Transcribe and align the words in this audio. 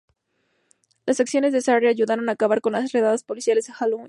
Las 1.05 1.19
acciones 1.19 1.53
de 1.53 1.61
Sarria 1.61 1.91
ayudaron 1.91 2.27
a 2.27 2.31
acabar 2.31 2.59
con 2.61 2.73
las 2.73 2.91
redadas 2.91 3.23
policiales 3.23 3.67
de 3.67 3.73
Halloween. 3.73 3.99